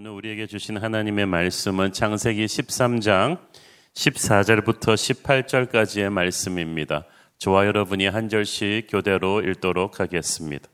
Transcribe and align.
오늘 0.00 0.12
우리에게 0.12 0.46
주신 0.46 0.76
하나님의 0.76 1.26
말씀은 1.26 1.92
창세기 1.92 2.44
13장 2.44 3.36
14절부터 3.94 4.94
18절까지의 4.94 6.08
말씀입니다. 6.10 7.04
저와 7.38 7.66
여러분이 7.66 8.06
한 8.06 8.28
절씩 8.28 8.86
교대로 8.88 9.42
읽도록 9.42 9.98
하겠습니다. 9.98 10.68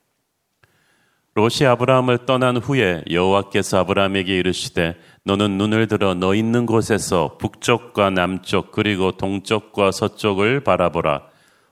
롯이 1.32 1.66
아브라함을 1.66 2.26
떠난 2.26 2.58
후에 2.58 3.02
여호와께서 3.10 3.78
아브라함에게 3.78 4.36
이르시되 4.36 4.94
너는 5.24 5.56
눈을 5.56 5.86
들어 5.86 6.12
너 6.12 6.34
있는 6.34 6.66
곳에서 6.66 7.38
북쪽과 7.38 8.10
남쪽 8.10 8.72
그리고 8.72 9.12
동쪽과 9.12 9.92
서쪽을 9.92 10.64
바라보라 10.64 11.22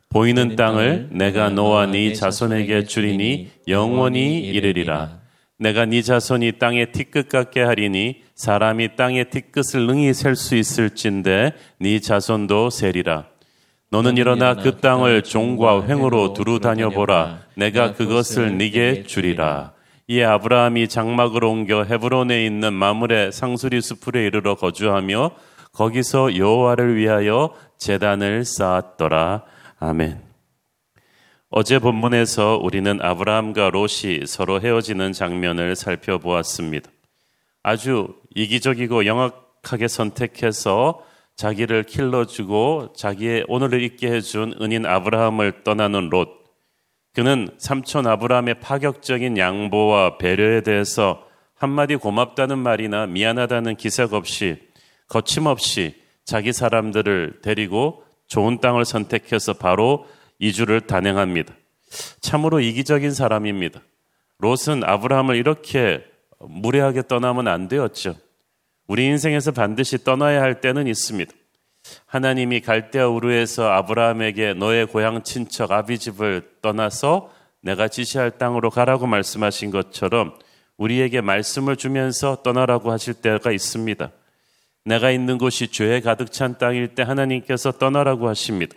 보이는 0.09 0.57
땅을 0.57 1.11
내가 1.13 1.51
너와 1.51 1.85
네 1.85 2.15
자손에게 2.15 2.85
주리니 2.85 3.51
영원히 3.69 4.41
이르리라 4.41 5.22
내가 5.59 5.85
네 5.85 6.03
자손이 6.03 6.59
땅의 6.59 6.93
티끝 6.93 7.29
같게 7.29 7.63
하리니 7.63 8.23
사람이 8.35 8.97
땅의 8.97 9.31
티끝을 9.31 9.87
능히 9.87 10.13
셀 10.13 10.35
수 10.35 10.57
있을진데 10.57 11.53
네 11.79 12.01
자손도 12.01 12.71
세리라. 12.71 13.27
너는 13.91 14.17
일어나 14.17 14.55
그 14.55 14.79
땅을 14.79 15.23
종과 15.23 15.87
횡으로 15.87 16.33
두루 16.33 16.61
다녀보라. 16.61 17.41
내가 17.57 17.93
그것을 17.93 18.57
네게 18.57 19.05
주리라. 19.05 19.73
이에 20.09 20.25
아브라함이 20.25 20.89
장막을 20.89 21.45
옮겨 21.45 21.85
헤브론에 21.85 22.45
있는 22.45 22.73
마물의 22.73 23.33
상수리 23.33 23.81
수풀에 23.81 24.27
이르러 24.27 24.57
거주하며 24.57 25.31
거기서 25.73 26.37
여호와를 26.37 26.97
위하여 26.97 27.55
제단을 27.79 28.45
쌓았더라. 28.45 29.43
아멘. 29.79 30.32
어제 31.55 31.79
본문에서 31.79 32.61
우리는 32.63 32.99
아브라함과 33.03 33.69
롯이 33.69 34.27
서로 34.27 34.59
헤어지는 34.63 35.13
장면을 35.13 35.77
살펴보았습니다. 35.77 36.91
아주 37.63 38.15
이기적이고 38.35 39.05
영악하게 39.05 39.87
선택해서 39.87 41.05
자기를 41.37 41.83
길러주고 41.83 42.95
자기의 42.97 43.45
오늘을 43.49 43.83
있게 43.83 44.11
해준 44.11 44.55
은인 44.63 44.87
아브라함을 44.87 45.63
떠나는 45.63 46.09
롯. 46.09 46.31
그는 47.13 47.51
삼촌 47.59 48.07
아브라함의 48.07 48.61
파격적인 48.61 49.37
양보와 49.37 50.17
배려에 50.17 50.63
대해서 50.63 51.23
한마디 51.55 51.97
고맙다는 51.97 52.57
말이나 52.61 53.05
미안하다는 53.05 53.77
기색 53.77 54.15
없이 54.15 54.57
거침없이 55.07 55.97
자기 56.25 56.51
사람들을 56.51 57.41
데리고 57.43 58.05
좋은 58.27 58.59
땅을 58.63 58.87
선택해서 58.87 59.53
바로 59.53 60.07
이주를 60.43 60.81
단행합니다. 60.81 61.55
참으로 62.21 62.59
이기적인 62.59 63.13
사람입니다. 63.13 63.81
롯은 64.39 64.83
아브라함을 64.85 65.37
이렇게 65.37 66.05
무례하게 66.41 67.03
떠나면 67.07 67.47
안 67.47 67.69
되었죠. 67.69 68.17
우리 68.89 69.07
인생에서 69.07 69.53
반드시 69.53 70.03
떠나야 70.03 70.43
할 70.43 70.61
때는 70.61 70.89
있습니다. 70.89 71.33
하나님이 72.07 72.61
갈대아 72.61 73.07
우르에서 73.07 73.71
아브라함에게 73.71 74.55
너의 74.55 74.87
고향 74.87 75.23
친척 75.23 75.71
아비집을 75.71 76.59
떠나서 76.61 77.33
내가 77.61 77.87
지시할 77.87 78.33
땅으로 78.33 78.71
가라고 78.71 79.07
말씀하신 79.07 79.71
것처럼 79.71 80.37
우리에게 80.77 81.21
말씀을 81.21 81.77
주면서 81.77 82.43
떠나라고 82.43 82.91
하실 82.91 83.15
때가 83.15 83.53
있습니다. 83.53 84.11
내가 84.85 85.13
있는 85.13 85.39
곳이 85.39 85.69
죄에 85.69 86.01
가득 86.01 86.33
찬 86.33 86.59
땅일 86.59 86.97
때 86.97 87.05
하나님께서 87.05 87.71
떠나라고 87.71 88.29
하십니다. 88.29 88.77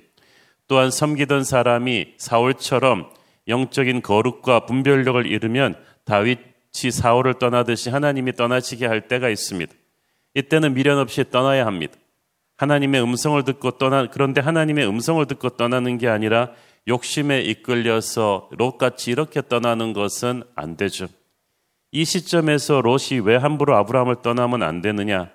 또한 0.67 0.91
섬기던 0.91 1.44
사람이 1.44 2.13
사울처럼 2.17 3.09
영적인 3.47 4.02
거룩과 4.02 4.66
분별력을 4.66 5.25
잃으면 5.25 5.75
다윗이 6.05 6.91
사울을 6.91 7.35
떠나듯이 7.35 7.89
하나님이 7.89 8.33
떠나시게 8.33 8.85
할 8.85 9.07
때가 9.07 9.30
있습니다. 9.30 9.73
이때는 10.33 10.73
미련 10.73 10.97
없이 10.97 11.23
떠나야 11.30 11.66
합니다. 11.66 11.95
하나님의 12.57 13.02
음성을 13.03 13.44
듣고 13.44 13.72
떠나 13.72 14.07
그런데 14.09 14.41
하나님의 14.41 14.88
음성을 14.88 15.23
듣고 15.25 15.49
떠나는 15.52 15.97
게 15.97 16.07
아니라 16.07 16.51
욕심에 16.88 17.41
이끌려서 17.41 18.50
롯같이 18.51 19.11
이렇게 19.11 19.41
떠나는 19.41 19.94
것은 19.94 20.44
안 20.56 20.78
되죠. 20.78 21.07
이 21.91 22.06
시점에서 22.06 22.81
롯이 22.81 23.22
왜 23.23 23.35
함부로 23.35 23.75
아브라함을 23.78 24.17
떠나면 24.22 24.63
안 24.63 24.81
되느냐? 24.81 25.31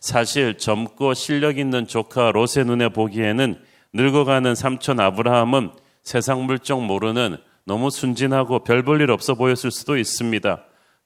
사실 0.00 0.56
젊고 0.56 1.14
실력 1.14 1.58
있는 1.58 1.86
조카 1.86 2.30
롯의 2.30 2.64
눈에 2.66 2.88
보기에는 2.90 3.58
늙어가는 3.94 4.54
삼촌 4.54 5.00
아브라함은 5.00 5.70
세상 6.02 6.44
물정 6.44 6.86
모르는 6.86 7.36
너무 7.64 7.90
순진하고 7.90 8.64
별 8.64 8.82
볼 8.82 9.00
일 9.00 9.10
없어 9.10 9.34
보였을 9.34 9.70
수도 9.70 9.96
있습니다. 9.96 10.62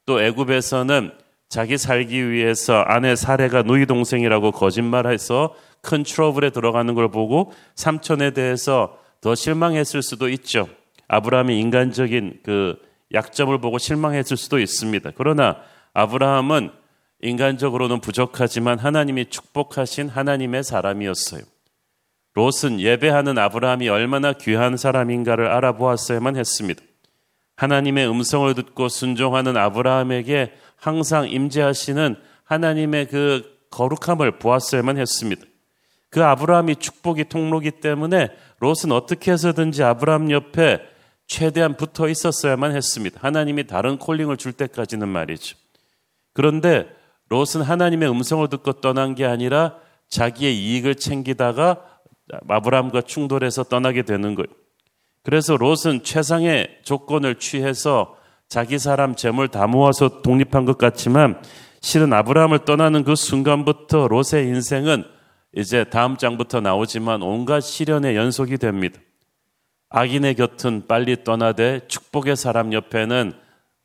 또 0.06 0.22
애굽에서는 0.22 1.12
자기 1.48 1.78
살기 1.78 2.30
위해서 2.30 2.80
아내 2.80 3.14
사례가 3.14 3.62
누이 3.62 3.86
동생이라고 3.86 4.52
거짓말해서 4.52 5.54
큰 5.82 6.02
트러블에 6.02 6.50
들어가는 6.50 6.92
걸 6.94 7.10
보고 7.10 7.52
삼촌에 7.76 8.32
대해서 8.32 8.98
더 9.20 9.34
실망했을 9.34 10.02
수도 10.02 10.28
있죠. 10.30 10.68
아브라함이 11.08 11.58
인간적인 11.60 12.40
그 12.42 12.76
약점을 13.14 13.56
보고 13.60 13.78
실망했을 13.78 14.36
수도 14.36 14.58
있습니다. 14.58 15.12
그러나 15.14 15.58
아브라함은 15.94 16.70
인간적으로는 17.22 18.00
부족하지만 18.00 18.78
하나님이 18.78 19.26
축복하신 19.26 20.08
하나님의 20.08 20.62
사람이었어요. 20.64 21.42
롯은 22.34 22.80
예배하는 22.80 23.38
아브라함이 23.38 23.88
얼마나 23.88 24.32
귀한 24.32 24.76
사람인가를 24.76 25.48
알아보았어야만 25.48 26.36
했습니다. 26.36 26.82
하나님의 27.56 28.08
음성을 28.08 28.54
듣고 28.54 28.88
순종하는 28.88 29.56
아브라함에게 29.56 30.52
항상 30.76 31.28
임재하시는 31.28 32.16
하나님의 32.44 33.08
그 33.08 33.58
거룩함을 33.70 34.38
보았어야만 34.38 34.96
했습니다. 34.96 35.42
그 36.10 36.24
아브라함이 36.24 36.76
축복이 36.76 37.28
통로기 37.28 37.72
때문에 37.72 38.30
롯은 38.60 38.92
어떻게 38.92 39.32
해서든지 39.32 39.82
아브라함 39.82 40.30
옆에 40.30 40.80
최대한 41.26 41.76
붙어 41.76 42.08
있었어야만 42.08 42.74
했습니다. 42.74 43.18
하나님이 43.22 43.66
다른 43.66 43.98
콜링을 43.98 44.38
줄 44.38 44.52
때까지는 44.52 45.08
말이죠. 45.08 45.56
그런데 46.32 46.88
롯은 47.28 47.62
하나님의 47.62 48.10
음성을 48.10 48.48
듣고 48.48 48.74
떠난 48.74 49.14
게 49.14 49.26
아니라 49.26 49.76
자기의 50.08 50.56
이익을 50.56 50.94
챙기다가 50.94 51.84
아브라함과 52.48 53.02
충돌해서 53.02 53.64
떠나게 53.64 54.02
되는 54.02 54.34
거예요. 54.34 54.48
그래서 55.22 55.56
롯은 55.56 56.04
최상의 56.04 56.78
조건을 56.84 57.36
취해서 57.36 58.16
자기 58.48 58.78
사람 58.78 59.14
재물 59.14 59.48
다 59.48 59.66
모아서 59.66 60.22
독립한 60.22 60.64
것 60.64 60.78
같지만 60.78 61.40
실은 61.80 62.12
아브라함을 62.12 62.64
떠나는 62.64 63.04
그 63.04 63.14
순간부터 63.14 64.08
롯의 64.08 64.46
인생은 64.46 65.04
이제 65.54 65.84
다음 65.84 66.16
장부터 66.16 66.60
나오지만 66.60 67.22
온갖 67.22 67.60
시련의 67.60 68.16
연속이 68.16 68.58
됩니다. 68.58 69.00
악인의 69.90 70.34
곁은 70.34 70.86
빨리 70.86 71.24
떠나되 71.24 71.80
축복의 71.88 72.36
사람 72.36 72.72
옆에는 72.72 73.32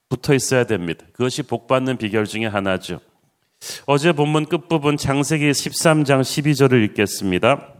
붙어 0.10 0.34
있어야 0.34 0.66
됩니다. 0.66 1.06
그것이 1.14 1.44
복 1.44 1.68
받는 1.68 1.98
비결 1.98 2.26
중에 2.26 2.46
하나죠. 2.46 3.00
어제 3.86 4.12
본문 4.12 4.46
끝부분 4.46 4.98
창세기 4.98 5.50
13장 5.52 6.22
12절을 6.22 6.84
읽겠습니다. 6.86 7.74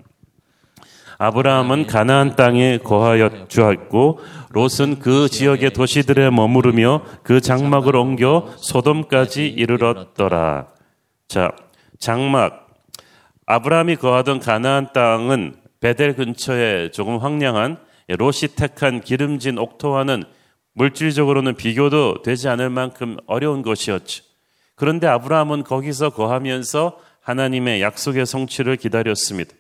아브라함은 1.24 1.88
가나안 1.88 2.36
땅에 2.36 2.80
거하여 2.80 3.48
주었고 3.48 4.20
롯은 4.50 5.00
그 5.00 5.30
지역의 5.30 5.72
도시들에 5.72 6.30
머무르며 6.30 7.02
그 7.24 7.40
장막을 7.40 7.96
옮겨 7.96 8.50
소돔까지 8.58 9.48
이르렀더라. 9.48 10.68
자, 11.30 11.52
장막 11.98 12.68
아브라함이 13.46 13.96
거하던 13.96 14.42
가나안 14.42 14.92
땅은 14.92 15.56
베델 15.80 16.18
근처에 16.18 16.92
조금 16.92 17.20
황량한 17.20 17.78
롯이 18.10 18.56
택한 18.58 19.00
기름진 19.00 19.58
옥토와는 19.58 20.26
물질적으로는 20.74 21.56
비교도 21.56 22.24
되지 22.24 22.50
않을 22.50 22.70
만큼 22.70 23.16
어려운 23.28 23.62
곳이었죠. 23.62 24.26
그런데 24.76 25.08
아브라함은 25.08 25.64
거기서 25.64 26.10
거하면서 26.10 26.98
하나님의 27.22 27.82
약속의 27.82 28.26
성취를 28.26 28.76
기다렸습니다. 28.76 29.56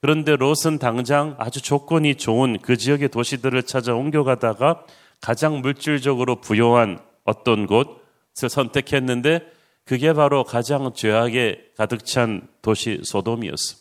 그런데 0.00 0.34
롯은 0.36 0.78
당장 0.78 1.36
아주 1.38 1.60
조건이 1.60 2.14
좋은 2.14 2.58
그 2.62 2.76
지역의 2.76 3.10
도시들을 3.10 3.62
찾아 3.64 3.94
옮겨가다가 3.94 4.84
가장 5.20 5.60
물질적으로 5.60 6.40
부요한 6.40 6.98
어떤 7.24 7.66
곳을 7.66 8.48
선택했는데 8.48 9.40
그게 9.84 10.12
바로 10.12 10.44
가장 10.44 10.92
죄악에 10.94 11.72
가득 11.76 12.06
찬 12.06 12.48
도시 12.62 13.00
소돔이었어. 13.04 13.76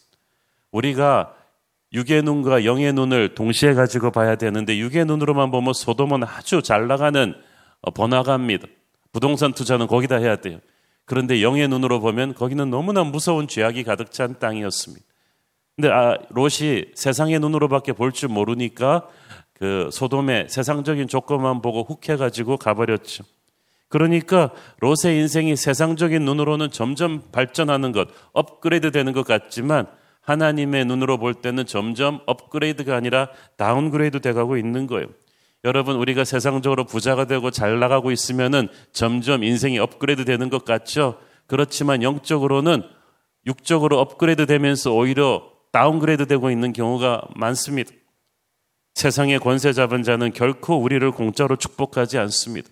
우리가 0.71 1.35
육의 1.93 2.23
눈과 2.23 2.65
영의 2.65 2.93
눈을 2.93 3.33
동시에 3.33 3.73
가지고 3.73 4.11
봐야 4.11 4.35
되는데 4.35 4.77
육의 4.77 5.05
눈으로만 5.05 5.51
보면 5.51 5.73
소돔은 5.73 6.23
아주 6.23 6.61
잘 6.61 6.87
나가는 6.87 7.33
번화가입니다. 7.95 8.67
부동산 9.11 9.53
투자는 9.53 9.87
거기다 9.87 10.17
해야 10.17 10.35
돼요. 10.35 10.59
그런데 11.05 11.41
영의 11.41 11.67
눈으로 11.67 11.99
보면 11.99 12.35
거기는 12.35 12.69
너무나 12.69 13.03
무서운 13.03 13.47
죄악이 13.47 13.83
가득 13.83 14.11
찬 14.11 14.37
땅이었습니다. 14.37 15.08
근데 15.79 15.89
아, 15.89 16.17
롯이 16.29 16.87
세상의 16.93 17.39
눈으로밖에 17.39 17.93
볼 17.93 18.11
줄 18.11 18.27
모르니까 18.27 19.07
그 19.53 19.89
소돔의 19.93 20.47
세상적인 20.49 21.07
조건만 21.07 21.61
보고 21.61 21.85
훅 21.85 22.09
해가지고 22.09 22.57
가버렸죠. 22.57 23.23
그러니까 23.87 24.51
롯의 24.81 25.17
인생이 25.17 25.55
세상적인 25.55 26.25
눈으로는 26.25 26.71
점점 26.71 27.23
발전하는 27.31 27.93
것, 27.93 28.09
업그레이드 28.33 28.91
되는 28.91 29.13
것 29.13 29.25
같지만 29.25 29.87
하나님의 30.19 30.83
눈으로 30.83 31.17
볼 31.17 31.33
때는 31.33 31.65
점점 31.65 32.19
업그레이드가 32.25 32.97
아니라 32.97 33.29
downgrade 33.55 34.19
돼가고 34.19 34.57
있는 34.57 34.85
거예요. 34.85 35.07
여러분, 35.63 35.95
우리가 35.95 36.25
세상적으로 36.25 36.83
부자가 36.83 37.23
되고 37.23 37.51
잘 37.51 37.79
나가고 37.79 38.11
있으면은 38.11 38.67
점점 38.91 39.45
인생이 39.45 39.79
업그레이드 39.79 40.25
되는 40.25 40.49
것 40.49 40.65
같죠? 40.65 41.19
그렇지만 41.47 42.03
영적으로는 42.03 42.83
육적으로 43.47 43.99
업그레이드 43.99 44.45
되면서 44.45 44.93
오히려 44.93 45.48
downgrade 45.71 46.27
되고 46.27 46.49
있는 46.51 46.73
경우가 46.73 47.27
많습니다. 47.35 47.91
세상의 48.95 49.39
권세 49.39 49.71
잡은 49.71 50.03
자는 50.03 50.33
결코 50.33 50.75
우리를 50.75 51.09
공짜로 51.11 51.55
축복하지 51.55 52.17
않습니다. 52.17 52.69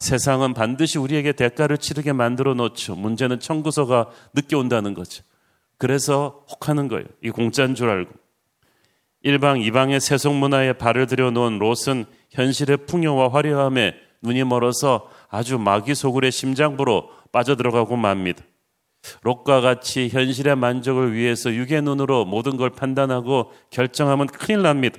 세상은 0.00 0.54
반드시 0.54 0.98
우리에게 0.98 1.32
대가를 1.32 1.78
치르게 1.78 2.12
만들어 2.12 2.54
놓죠. 2.54 2.96
문제는 2.96 3.38
청구서가 3.38 4.10
늦게 4.34 4.56
온다는 4.56 4.94
거죠. 4.94 5.22
그래서 5.78 6.44
혹하는 6.50 6.88
거예요. 6.88 7.04
이 7.22 7.30
공짜인 7.30 7.74
줄 7.74 7.88
알고. 7.88 8.12
일방 9.22 9.60
이방의 9.60 10.00
세속 10.00 10.34
문화에 10.34 10.72
발을 10.72 11.06
들여놓은 11.06 11.58
롯은 11.58 12.06
현실의 12.30 12.86
풍요와 12.86 13.32
화려함에 13.32 13.94
눈이 14.22 14.42
멀어서 14.44 15.08
아주 15.28 15.58
마귀 15.58 15.94
소굴의 15.94 16.32
심장부로 16.32 17.08
빠져들어가고 17.30 17.96
맙니다. 17.96 18.42
롯과 19.22 19.60
같이 19.60 20.08
현실의 20.08 20.56
만족을 20.56 21.14
위해서 21.14 21.52
육의 21.52 21.82
눈으로 21.82 22.24
모든 22.24 22.56
걸 22.56 22.70
판단하고 22.70 23.52
결정하면 23.70 24.26
큰일 24.26 24.62
납니다. 24.62 24.98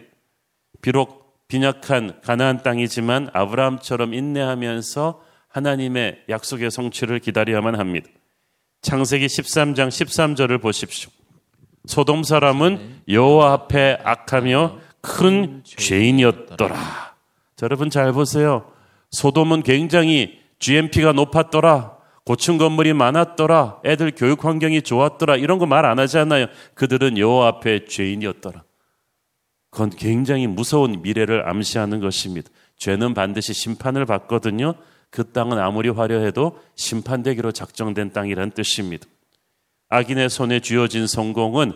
비록 0.81 1.47
빈약한 1.47 2.19
가나안 2.21 2.63
땅이지만 2.63 3.29
아브라함처럼 3.33 4.13
인내하면서 4.13 5.21
하나님의 5.47 6.23
약속의 6.29 6.71
성취를 6.71 7.19
기다려야만 7.19 7.79
합니다. 7.79 8.09
창세기 8.81 9.27
13장 9.27 9.87
13절을 9.87 10.61
보십시오. 10.61 11.09
소돔 11.85 12.23
사람은 12.23 13.01
여호와 13.07 13.53
앞에 13.53 13.99
악하며 14.03 14.77
큰 15.01 15.61
죄인이었더라. 15.65 16.75
자, 16.75 17.63
여러분 17.63 17.89
잘 17.89 18.11
보세요. 18.13 18.71
소돔은 19.11 19.63
굉장히 19.63 20.39
GMP가 20.59 21.11
높았더라. 21.11 21.97
고층 22.25 22.57
건물이 22.57 22.93
많았더라. 22.93 23.81
애들 23.85 24.13
교육 24.15 24.45
환경이 24.45 24.81
좋았더라. 24.83 25.35
이런 25.37 25.59
거 25.59 25.65
말 25.65 25.85
안 25.85 25.99
하잖아요. 25.99 26.47
그들은 26.73 27.17
여호와 27.17 27.47
앞에 27.47 27.85
죄인이었더라. 27.85 28.63
그건 29.69 29.89
굉장히 29.89 30.47
무서운 30.47 31.01
미래를 31.01 31.49
암시하는 31.49 31.99
것입니다. 31.99 32.49
죄는 32.77 33.13
반드시 33.13 33.53
심판을 33.53 34.05
받거든요. 34.05 34.75
그 35.09 35.31
땅은 35.31 35.59
아무리 35.59 35.89
화려해도 35.89 36.59
심판되기로 36.75 37.51
작정된 37.51 38.13
땅이란 38.13 38.51
뜻입니다. 38.51 39.05
악인의 39.89 40.29
손에 40.29 40.59
쥐어진 40.59 41.07
성공은 41.07 41.73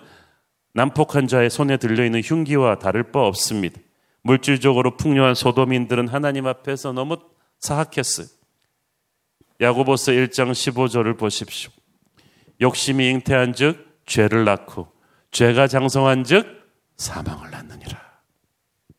난폭한 0.74 1.28
자의 1.28 1.50
손에 1.50 1.78
들려있는 1.78 2.22
흉기와 2.22 2.80
다를 2.80 3.04
바 3.12 3.22
없습니다. 3.22 3.80
물질적으로 4.22 4.96
풍요한 4.96 5.36
소도민들은 5.36 6.08
하나님 6.08 6.48
앞에서 6.48 6.94
너무 6.94 7.18
사악했어요. 7.60 8.28
야고보서 9.60 10.12
1장 10.12 10.52
15절을 10.52 11.18
보십시오. 11.18 11.72
욕심이 12.62 13.10
잉태한 13.10 13.54
즉 13.54 14.02
죄를 14.06 14.46
낳고 14.46 14.88
죄가 15.32 15.68
장성한 15.68 16.24
즉 16.24 16.46
사망을 16.96 17.52
낳느니라. 17.52 18.08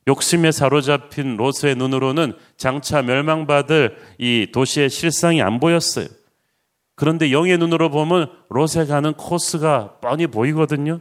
욕심에 0.09 0.53
사로잡힌 0.53 1.37
롯의 1.37 1.75
눈으로는 1.77 2.33
장차 2.57 3.03
멸망받을 3.03 3.97
이 4.19 4.49
도시의 4.53 4.91
실상이 4.91 5.43
안 5.43 5.61
보였어요. 5.61 6.07
그런데 6.95 7.31
영의 7.31 7.59
눈으로 7.59 7.91
보면 7.91 8.31
롯에 8.49 8.87
가는 8.87 9.13
코스가 9.13 9.99
뻔히 10.01 10.27
보이거든요. 10.27 11.01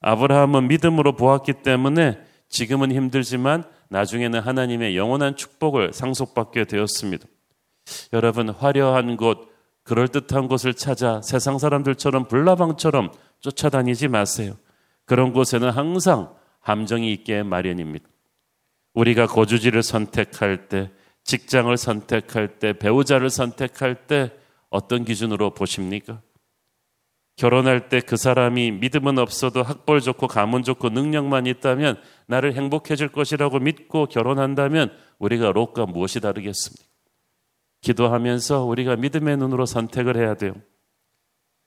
아브라함은 0.00 0.68
믿음으로 0.68 1.14
보았기 1.14 1.62
때문에 1.62 2.18
지금은 2.48 2.90
힘들지만 2.90 3.64
나중에는 3.90 4.40
하나님의 4.40 4.96
영원한 4.96 5.36
축복을 5.36 5.92
상속받게 5.92 6.64
되었습니다. 6.64 7.26
여러분, 8.12 8.48
화려한 8.50 9.16
곳, 9.16 9.50
그럴듯한 9.84 10.48
곳을 10.48 10.74
찾아 10.74 11.20
세상 11.22 11.58
사람들처럼 11.58 12.28
불나방처럼 12.28 13.12
쫓아다니지 13.40 14.08
마세요. 14.08 14.54
그런 15.04 15.32
곳에는 15.32 15.70
항상 15.70 16.34
함정이 16.60 17.12
있게 17.12 17.42
마련입니다. 17.42 18.08
우리가 18.94 19.26
거주지를 19.26 19.82
선택할 19.82 20.68
때, 20.68 20.90
직장을 21.24 21.76
선택할 21.76 22.58
때, 22.58 22.72
배우자를 22.72 23.30
선택할 23.30 24.06
때 24.06 24.32
어떤 24.68 25.04
기준으로 25.04 25.50
보십니까? 25.50 26.20
결혼할 27.36 27.88
때 27.88 28.00
그 28.00 28.18
사람이 28.18 28.72
믿음은 28.72 29.18
없어도 29.18 29.62
학벌 29.62 30.00
좋고 30.02 30.26
가문 30.26 30.62
좋고 30.62 30.90
능력만 30.90 31.46
있다면 31.46 31.98
나를 32.26 32.54
행복해질 32.54 33.08
것이라고 33.08 33.60
믿고 33.60 34.06
결혼한다면 34.06 34.92
우리가 35.18 35.50
롯과 35.50 35.86
무엇이 35.86 36.20
다르겠습니까? 36.20 36.89
기도하면서 37.80 38.64
우리가 38.64 38.96
믿음의 38.96 39.36
눈으로 39.36 39.66
선택을 39.66 40.16
해야 40.16 40.34
돼요. 40.34 40.52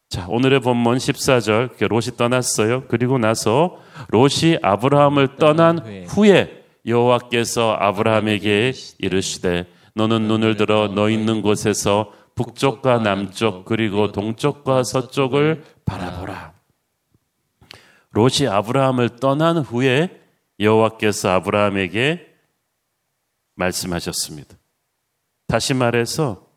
자, 0.09 0.27
오늘의 0.29 0.59
본문 0.59 0.97
14절, 0.97 1.87
롯이 1.87 2.17
떠났어요. 2.17 2.83
그리고 2.87 3.17
나서 3.17 3.79
롯이 4.09 4.59
아브라함을 4.61 5.37
떠난 5.37 6.05
후에 6.07 6.65
여호와께서 6.85 7.77
아브라함에게 7.79 8.73
이르시되 8.99 9.65
너는 9.95 10.27
눈을 10.27 10.55
들어 10.55 10.87
너 10.93 11.09
있는 11.09 11.41
곳에서 11.41 12.11
북쪽과 12.35 12.99
남쪽 12.99 13.65
그리고 13.65 14.11
동쪽과 14.11 14.83
서쪽을 14.83 15.63
바라보라. 15.85 16.53
롯이 18.11 18.47
아브라함을 18.47 19.17
떠난 19.17 19.57
후에 19.57 20.21
여호와께서 20.59 21.29
아브라함에게 21.29 22.27
말씀하셨습니다. 23.55 24.55
다시 25.53 25.75
말해서 25.75 26.47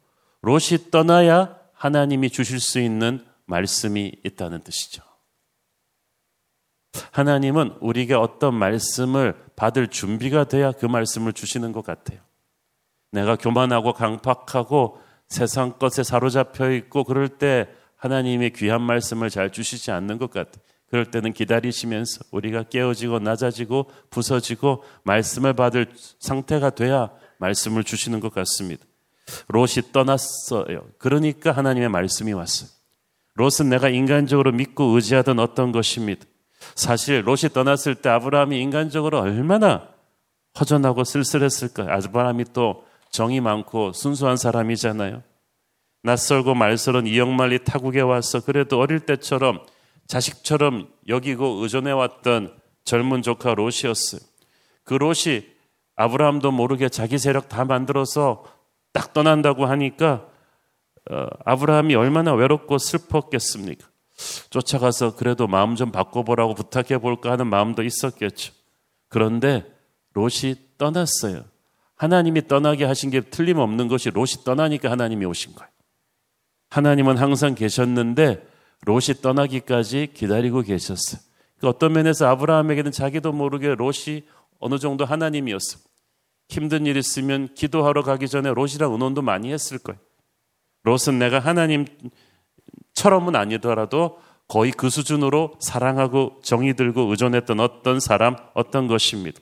롯이 0.40 0.90
떠나야 0.90 1.54
하나님이 1.74 2.30
주실 2.30 2.60
수 2.60 2.80
있는 2.80 3.22
말씀이 3.44 4.10
있다는 4.24 4.62
뜻이죠. 4.62 5.02
하나님은 7.12 7.76
우리에게 7.82 8.14
어떤 8.14 8.54
말씀을 8.54 9.36
받을 9.54 9.88
준비가 9.88 10.44
돼야 10.44 10.72
그 10.72 10.86
말씀을 10.86 11.34
주시는 11.34 11.72
것 11.72 11.84
같아요. 11.84 12.20
내가 13.12 13.36
교만하고 13.36 13.92
강팍하고 13.92 14.98
세상 15.28 15.78
것에 15.78 16.02
사로잡혀 16.02 16.70
있고 16.70 17.04
그럴 17.04 17.28
때 17.28 17.68
하나님의 17.96 18.54
귀한 18.54 18.80
말씀을 18.80 19.28
잘 19.28 19.52
주시지 19.52 19.90
않는 19.90 20.16
것 20.16 20.30
같아요. 20.30 20.64
그럴 20.88 21.10
때는 21.10 21.34
기다리시면서 21.34 22.24
우리가 22.30 22.62
깨어지고 22.62 23.18
낮아지고 23.18 23.90
부서지고 24.08 24.84
말씀을 25.02 25.52
받을 25.52 25.92
상태가 26.18 26.70
돼야 26.70 27.10
말씀을 27.38 27.84
주시는 27.84 28.20
것 28.20 28.32
같습니다. 28.34 28.84
롯이 29.48 29.92
떠났어요. 29.92 30.86
그러니까 30.98 31.52
하나님의 31.52 31.88
말씀이 31.88 32.32
왔어요. 32.32 32.70
롯은 33.34 33.68
내가 33.68 33.88
인간적으로 33.88 34.52
믿고 34.52 34.84
의지하던 34.84 35.38
어떤 35.38 35.72
것입니다. 35.72 36.24
사실 36.74 37.26
롯이 37.26 37.52
떠났을 37.52 37.96
때 37.96 38.08
아브라함이 38.08 38.60
인간적으로 38.60 39.20
얼마나 39.20 39.88
허전하고 40.58 41.04
쓸쓸했을까. 41.04 41.86
아브라함이 41.88 42.46
또 42.52 42.84
정이 43.10 43.40
많고 43.40 43.92
순수한 43.92 44.36
사람이잖아요. 44.36 45.22
낯설고 46.02 46.54
말설은 46.54 47.06
이영만리 47.06 47.64
타국에 47.64 48.00
와서 48.00 48.40
그래도 48.40 48.78
어릴 48.78 49.00
때처럼 49.00 49.60
자식처럼 50.06 50.88
여기고 51.08 51.62
의존해왔던 51.62 52.56
젊은 52.84 53.22
조카 53.22 53.54
롯이었어요. 53.54 54.20
그 54.84 54.94
롯이 54.94 55.55
아브라함도 55.96 56.52
모르게 56.52 56.88
자기 56.88 57.18
세력 57.18 57.48
다 57.48 57.64
만들어서 57.64 58.44
딱 58.92 59.12
떠난다고 59.12 59.66
하니까 59.66 60.26
어, 61.10 61.26
아브라함이 61.44 61.94
얼마나 61.94 62.34
외롭고 62.34 62.78
슬펐겠습니까? 62.78 63.86
쫓아가서 64.50 65.16
그래도 65.16 65.46
마음 65.46 65.76
좀 65.76 65.92
바꿔보라고 65.92 66.54
부탁해 66.54 66.98
볼까 66.98 67.32
하는 67.32 67.46
마음도 67.46 67.82
있었겠죠. 67.82 68.52
그런데 69.08 69.66
롯이 70.14 70.54
떠났어요. 70.78 71.44
하나님이 71.96 72.48
떠나게 72.48 72.84
하신 72.84 73.10
게 73.10 73.20
틀림없는 73.20 73.88
것이 73.88 74.10
롯이 74.10 74.44
떠나니까 74.44 74.90
하나님이 74.90 75.24
오신 75.26 75.54
거예요. 75.54 75.70
하나님은 76.70 77.16
항상 77.16 77.54
계셨는데 77.54 78.46
롯이 78.82 79.20
떠나기까지 79.22 80.10
기다리고 80.12 80.62
계셨어요. 80.62 81.20
그 81.58 81.68
어떤 81.68 81.92
면에서 81.92 82.26
아브라함에게는 82.28 82.92
자기도 82.92 83.32
모르게 83.32 83.74
롯이 83.74 84.24
어느 84.58 84.78
정도 84.78 85.04
하나님이었어. 85.04 85.78
힘든 86.48 86.86
일 86.86 86.96
있으면 86.96 87.48
기도하러 87.54 88.02
가기 88.02 88.28
전에 88.28 88.52
롯이랑 88.52 88.92
의논도 88.92 89.22
많이 89.22 89.52
했을 89.52 89.78
거예요. 89.78 89.98
롯은 90.84 91.18
내가 91.18 91.40
하나님처럼은 91.40 93.34
아니더라도 93.34 94.18
거의 94.48 94.70
그 94.70 94.90
수준으로 94.90 95.56
사랑하고 95.58 96.40
정이 96.42 96.74
들고 96.74 97.10
의존했던 97.10 97.58
어떤 97.58 97.98
사람, 97.98 98.36
어떤 98.54 98.86
것입니다. 98.86 99.40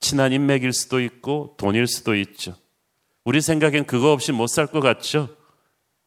친한 0.00 0.32
인맥일 0.32 0.72
수도 0.72 1.00
있고 1.00 1.54
돈일 1.58 1.86
수도 1.86 2.16
있죠. 2.16 2.54
우리 3.24 3.40
생각엔 3.40 3.86
그거 3.86 4.12
없이 4.12 4.32
못 4.32 4.48
살 4.48 4.66
것 4.66 4.80
같죠? 4.80 5.28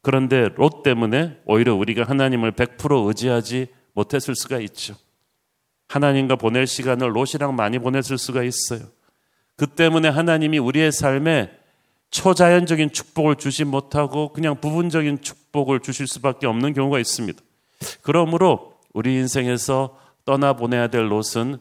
그런데 0.02 0.50
롯 0.56 0.84
때문에 0.84 1.40
오히려 1.46 1.76
우리가 1.76 2.04
하나님을 2.04 2.54
100% 2.54 3.08
의지하지 3.08 3.68
못했을 3.94 4.36
수가 4.36 4.60
있죠. 4.60 4.96
하나님과 5.90 6.36
보낼 6.36 6.68
시간을 6.68 7.16
롯이랑 7.16 7.56
많이 7.56 7.80
보냈을 7.80 8.18
수가 8.18 8.44
있어요. 8.44 8.82
그 9.58 9.68
때문에 9.68 10.08
하나님이 10.08 10.60
우리의 10.60 10.92
삶에 10.92 11.52
초자연적인 12.12 12.92
축복을 12.92 13.36
주지 13.36 13.66
못하고 13.66 14.32
그냥 14.32 14.62
부분적인 14.62 15.22
축복을 15.22 15.82
주실 15.82 16.08
수밖에 16.08 16.48
없는 16.48 16.74
경우가 16.74 17.00
있습니다. 17.00 17.40
그러므로 18.02 18.74
우리 18.94 19.16
인생에서 19.16 19.98
떠나보내야 20.26 20.88
될 20.88 21.12
롯은 21.12 21.58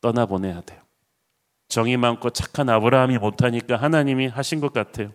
떠나보내야 0.00 0.60
돼요. 0.62 0.80
정이 1.68 1.96
많고 1.96 2.30
착한 2.30 2.68
아브라함이 2.68 3.18
못하니까 3.18 3.76
하나님이 3.76 4.26
하신 4.26 4.60
것 4.60 4.72
같아요. 4.72 5.10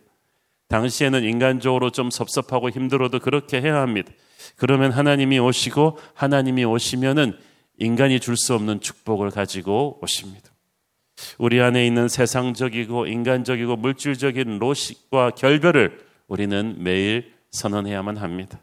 당시에는 0.70 1.24
인간적으로 1.24 1.92
좀 1.92 2.10
섭섭하고 2.10 2.70
힘들어도 2.72 3.20
그렇게 3.20 3.62
해야 3.62 3.82
합니다. 3.82 4.12
그러면 4.56 4.92
하나님이 4.92 5.40
오시고 5.40 5.98
하나님이 6.14 6.66
오시면은 6.66 7.38
인간이 7.78 8.20
줄 8.20 8.36
수 8.36 8.54
없는 8.56 8.82
축복을 8.82 9.30
가지고 9.32 10.00
오십니다. 10.02 10.50
우리 11.38 11.62
안에 11.62 11.86
있는 11.86 12.08
세상적이고 12.08 13.08
인간적이고 13.08 13.76
물질적인 13.76 14.60
로식과 14.60 15.32
결별을 15.32 16.06
우리는 16.28 16.76
매일 16.80 17.34
선언해야만 17.52 18.18
합니다. 18.18 18.60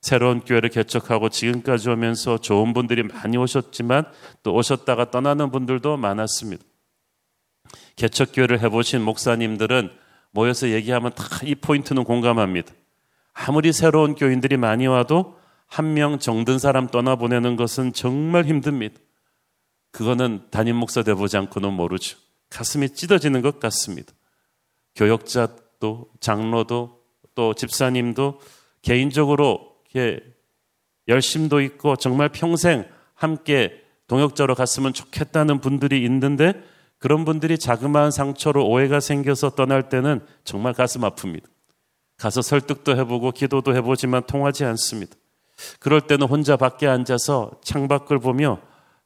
새로운 0.00 0.40
교회를 0.40 0.68
개척하고 0.68 1.30
지금까지 1.30 1.88
오면서 1.88 2.38
좋은 2.38 2.72
분들이 2.74 3.02
많이 3.02 3.36
오셨지만 3.36 4.04
또 4.42 4.54
오셨다가 4.54 5.10
떠나는 5.10 5.50
분들도 5.50 5.96
많았습니다. 5.96 6.62
개척교회를 7.96 8.60
해보신 8.60 9.00
목사님들은 9.02 9.90
모여서 10.30 10.70
얘기하면 10.70 11.12
다 11.14 11.24
이 11.44 11.54
포인트는 11.54 12.04
공감합니다. 12.04 12.72
아무리 13.32 13.72
새로운 13.72 14.14
교인들이 14.14 14.56
많이 14.56 14.86
와도 14.86 15.38
한 15.66 15.94
명 15.94 16.18
정든 16.18 16.58
사람 16.58 16.86
떠나보내는 16.86 17.56
것은 17.56 17.92
정말 17.92 18.44
힘듭니다. 18.44 18.98
그거는 19.90 20.46
담임 20.50 20.76
목사 20.76 21.02
돼보지 21.02 21.36
않고는 21.36 21.72
모르죠. 21.72 22.18
가슴이 22.50 22.90
찢어지는 22.90 23.42
것 23.42 23.60
같습니다. 23.60 24.12
교역자도 24.94 26.08
장로도 26.20 27.00
또 27.34 27.54
집사님도 27.54 28.40
개인적으로 28.82 29.76
예, 29.96 30.20
열심도 31.08 31.60
있고 31.60 31.96
정말 31.96 32.28
평생 32.28 32.84
함께 33.14 33.80
동역자로 34.06 34.54
갔으면 34.54 34.92
좋겠다는 34.92 35.60
분들이 35.60 36.04
있는데 36.04 36.52
그런 36.98 37.24
분들이 37.24 37.58
자그마한 37.58 38.10
상처로 38.10 38.66
오해가 38.66 39.00
생겨서 39.00 39.50
떠날 39.50 39.88
때는 39.88 40.24
정말 40.44 40.72
가슴 40.72 41.02
아픕니다. 41.02 41.44
가서 42.16 42.42
설득도 42.42 42.96
해보고 42.96 43.32
기도도 43.32 43.74
해보지만 43.76 44.22
통하지 44.26 44.64
않습니다. 44.64 45.16
그럴 45.78 46.00
때는 46.00 46.26
혼자 46.26 46.56
밖에 46.56 46.86
앉아서 46.86 47.52
창밖을 47.62 48.18
보며 48.18 48.60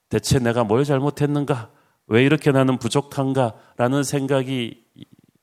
대체 0.08 0.38
내가 0.38 0.64
뭘 0.64 0.84
잘못했는가? 0.84 1.70
왜 2.06 2.24
이렇게 2.24 2.50
나는 2.52 2.78
부족한가? 2.78 3.54
라는 3.76 4.02
생각이 4.02 4.84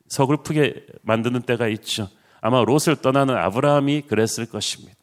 서글프게 0.08 0.86
만드는 1.04 1.44
때가 1.44 1.68
있죠. 1.70 2.10
아마 2.42 2.64
롯을 2.64 2.98
떠나는 3.02 3.36
아브라함이 3.36 4.04
그랬을 4.04 4.46
것입니다. 4.48 4.96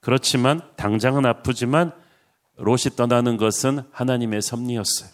그렇지만 0.00 0.60
당장은 0.76 1.24
아프지만 1.24 1.92
롯이 2.56 2.96
떠나는 2.96 3.36
것은 3.36 3.82
하나님의 3.92 4.42
섭리였어요. 4.42 5.10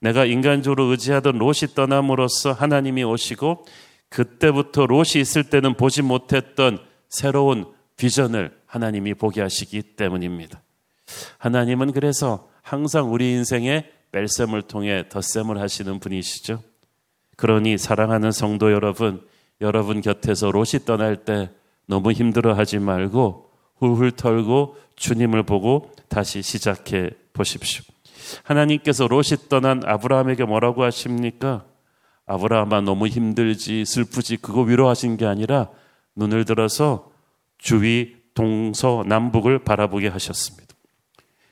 내가 0.00 0.24
인간적으로 0.24 0.84
의지하던 0.84 1.38
롯이 1.38 1.74
떠남으로써 1.74 2.52
하나님이 2.52 3.04
오시고 3.04 3.66
그때부터 4.08 4.86
롯이 4.86 5.20
있을 5.20 5.44
때는 5.44 5.74
보지 5.74 6.02
못했던 6.02 6.78
새로운 7.08 7.72
비전을 7.96 8.57
하나님이 8.68 9.14
보게 9.14 9.40
하시기 9.40 9.82
때문입니다. 9.82 10.62
하나님은 11.38 11.92
그래서 11.92 12.48
항상 12.62 13.12
우리 13.12 13.32
인생에 13.32 13.86
뺄셈을 14.12 14.62
통해 14.62 15.08
덧셈을 15.08 15.58
하시는 15.58 15.98
분이시죠. 15.98 16.62
그러니 17.36 17.78
사랑하는 17.78 18.30
성도 18.30 18.70
여러분, 18.70 19.26
여러분 19.60 20.00
곁에서 20.00 20.50
롯이 20.50 20.84
떠날 20.84 21.24
때 21.24 21.50
너무 21.86 22.12
힘들어 22.12 22.54
하지 22.54 22.78
말고 22.78 23.50
훌훌 23.76 24.12
털고 24.12 24.76
주님을 24.96 25.44
보고 25.44 25.90
다시 26.08 26.42
시작해 26.42 27.10
보십시오. 27.32 27.82
하나님께서 28.42 29.06
롯이 29.06 29.48
떠난 29.48 29.82
아브라함에게 29.84 30.44
뭐라고 30.44 30.82
하십니까? 30.84 31.64
아브라함아 32.26 32.82
너무 32.82 33.06
힘들지 33.06 33.86
슬프지 33.86 34.36
그거 34.38 34.60
위로하신 34.62 35.16
게 35.16 35.24
아니라 35.24 35.70
눈을 36.16 36.44
들어서 36.44 37.10
주위 37.56 38.17
동서남북을 38.38 39.64
바라보게 39.64 40.06
하셨습니다. 40.08 40.68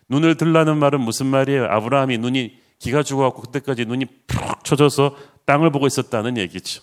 눈을 0.09 0.37
들라는 0.37 0.79
말은 0.79 1.01
무슨 1.01 1.27
말이에요? 1.27 1.65
아브라함이 1.65 2.19
눈이 2.19 2.61
기가 2.79 3.03
죽어갖고 3.03 3.43
그때까지 3.43 3.87
눈이 3.87 4.07
푹 4.29 4.63
쳐져서 4.65 5.17
땅을 5.47 5.71
보고 5.73 5.89
있었다는 5.89 6.37
얘기죠. 6.37 6.83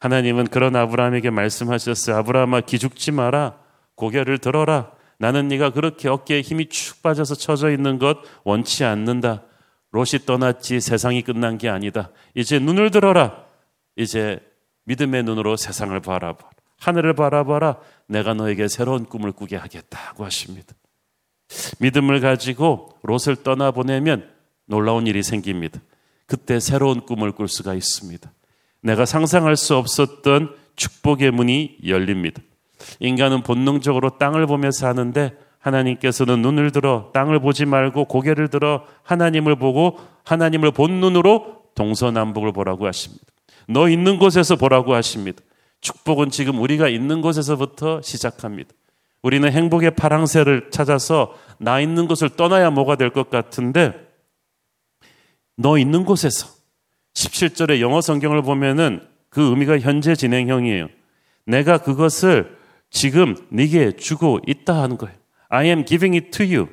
하나님은 0.00 0.46
그런 0.46 0.76
아브라함에게 0.76 1.28
말씀하셨어요. 1.28 2.16
아브라함아 2.16 2.62
기죽지 2.62 3.12
마라. 3.12 3.58
고개를 3.96 4.38
들어라. 4.38 4.92
나는 5.18 5.48
네가 5.48 5.70
그렇게 5.70 6.08
어깨에 6.08 6.40
힘이 6.40 6.68
축 6.68 7.02
빠져서 7.02 7.34
처져 7.34 7.70
있는 7.70 7.98
것 7.98 8.18
원치 8.44 8.84
않는다. 8.84 9.42
롯이 9.90 10.24
떠났지 10.24 10.80
세상이 10.80 11.22
끝난 11.22 11.58
게 11.58 11.68
아니다. 11.68 12.10
이제 12.34 12.58
눈을 12.58 12.90
들어라. 12.90 13.44
이제 13.96 14.38
믿음의 14.84 15.24
눈으로 15.24 15.56
세상을 15.56 15.98
바라봐. 16.00 16.48
하늘을 16.80 17.14
바라봐라. 17.14 17.76
내가 18.06 18.34
너에게 18.34 18.68
새로운 18.68 19.04
꿈을 19.04 19.32
꾸게 19.32 19.56
하겠다고 19.56 20.24
하십니다. 20.24 20.74
믿음을 21.80 22.20
가지고 22.20 22.90
롯을 23.02 23.42
떠나보내면 23.42 24.28
놀라운 24.66 25.06
일이 25.06 25.22
생깁니다. 25.22 25.80
그때 26.26 26.60
새로운 26.60 27.00
꿈을 27.00 27.32
꿀 27.32 27.48
수가 27.48 27.74
있습니다. 27.74 28.30
내가 28.82 29.06
상상할 29.06 29.56
수 29.56 29.76
없었던 29.76 30.54
축복의 30.76 31.30
문이 31.30 31.78
열립니다. 31.86 32.42
인간은 33.00 33.42
본능적으로 33.42 34.18
땅을 34.18 34.46
보며 34.46 34.70
사는데 34.70 35.36
하나님께서는 35.58 36.40
눈을 36.42 36.70
들어 36.70 37.10
땅을 37.12 37.40
보지 37.40 37.66
말고 37.66 38.04
고개를 38.04 38.48
들어 38.48 38.84
하나님을 39.02 39.56
보고 39.56 39.98
하나님을 40.24 40.70
본 40.70 41.00
눈으로 41.00 41.62
동서남북을 41.74 42.52
보라고 42.52 42.86
하십니다. 42.86 43.24
너 43.68 43.88
있는 43.88 44.18
곳에서 44.18 44.56
보라고 44.56 44.94
하십니다. 44.94 45.42
축복은 45.80 46.30
지금 46.30 46.60
우리가 46.60 46.88
있는 46.88 47.20
곳에서부터 47.20 48.02
시작합니다. 48.02 48.70
우리는 49.22 49.50
행복의 49.50 49.92
파랑새를 49.92 50.70
찾아서 50.70 51.34
나 51.58 51.80
있는 51.80 52.06
곳을 52.06 52.30
떠나야 52.30 52.70
뭐가 52.70 52.96
될 52.96 53.10
것 53.10 53.30
같은데 53.30 53.94
너 55.56 55.76
있는 55.78 56.04
곳에서 56.04 56.46
17절의 57.14 57.80
영어 57.80 58.00
성경을 58.00 58.42
보면은 58.42 59.00
그 59.28 59.50
의미가 59.50 59.80
현재 59.80 60.14
진행형이에요. 60.14 60.88
내가 61.46 61.78
그것을 61.78 62.56
지금 62.90 63.36
네게 63.50 63.96
주고 63.96 64.38
있다 64.46 64.80
하는 64.82 64.96
거예요. 64.96 65.16
I 65.48 65.66
am 65.66 65.84
giving 65.84 66.16
it 66.16 66.30
to 66.30 66.46
you. 66.46 66.68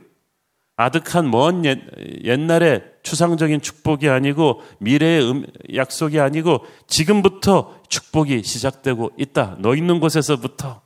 아득한 0.78 1.32
먼 1.32 1.64
옛, 1.66 1.80
옛날의 2.24 2.84
추상적인 3.04 3.62
축복이 3.62 4.10
아니고 4.10 4.62
미래의 4.80 5.32
음, 5.32 5.46
약속이 5.74 6.20
아니고 6.20 6.66
지금부터 6.88 7.80
축복이 7.88 8.44
시작되고 8.44 9.12
있다. 9.18 9.58
너 9.60 9.76
있는 9.76 10.00
곳에서부터 10.00 10.82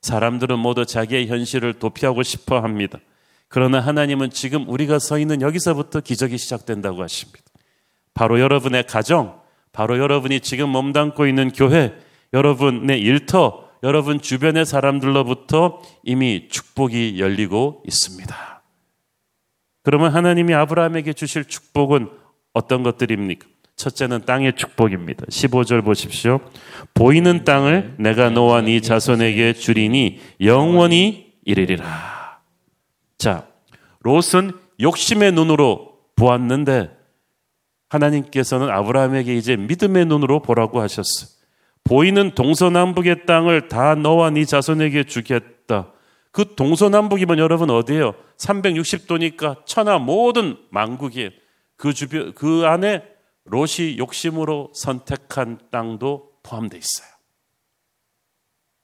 사람들은 0.00 0.58
모두 0.58 0.86
자기의 0.86 1.26
현실을 1.26 1.74
도피하고 1.74 2.22
싶어 2.22 2.60
합니다. 2.60 2.98
그러나 3.48 3.80
하나님은 3.80 4.30
지금 4.30 4.68
우리가 4.68 4.98
서 4.98 5.18
있는 5.18 5.40
여기서부터 5.42 6.00
기적이 6.00 6.38
시작된다고 6.38 7.02
하십니다. 7.02 7.44
바로 8.14 8.40
여러분의 8.40 8.86
가정, 8.86 9.40
바로 9.72 9.98
여러분이 9.98 10.40
지금 10.40 10.70
몸담고 10.70 11.26
있는 11.26 11.50
교회, 11.52 11.94
여러분의 12.32 13.00
일터, 13.00 13.68
여러분 13.82 14.20
주변의 14.20 14.64
사람들로부터 14.64 15.82
이미 16.02 16.48
축복이 16.48 17.20
열리고 17.20 17.82
있습니다. 17.86 18.55
그러면 19.86 20.12
하나님이 20.12 20.52
아브라함에게 20.52 21.12
주실 21.12 21.44
축복은 21.44 22.08
어떤 22.52 22.82
것들입니까? 22.82 23.46
첫째는 23.76 24.24
땅의 24.24 24.56
축복입니다. 24.56 25.26
15절 25.26 25.84
보십시오. 25.84 26.40
보이는 26.92 27.44
땅을 27.44 27.94
내가 27.96 28.28
너와 28.28 28.62
네 28.62 28.80
자손에게 28.80 29.52
주리니 29.52 30.18
영원히 30.40 31.34
이르리라. 31.44 32.40
자, 33.16 33.46
롯은 34.00 34.54
욕심의 34.80 35.30
눈으로 35.30 35.98
보았는데 36.16 36.90
하나님께서는 37.88 38.68
아브라함에게 38.68 39.36
이제 39.36 39.54
믿음의 39.54 40.06
눈으로 40.06 40.42
보라고 40.42 40.80
하셨어요. 40.80 41.30
보이는 41.84 42.32
동서남북의 42.34 43.26
땅을 43.26 43.68
다 43.68 43.94
너와 43.94 44.30
네 44.30 44.46
자손에게 44.46 45.04
주겠다. 45.04 45.92
그 46.36 46.54
동서남북이면 46.54 47.38
여러분 47.38 47.70
어디예요? 47.70 48.12
360도니까 48.36 49.64
천하 49.64 49.98
모든 49.98 50.58
만국이에요. 50.68 51.30
그 51.78 51.94
주변 51.94 52.34
그 52.34 52.66
안에 52.66 53.08
롯이 53.44 53.96
욕심으로 53.96 54.70
선택한 54.74 55.58
땅도 55.70 56.32
포함되어 56.42 56.78
있어요. 56.78 57.08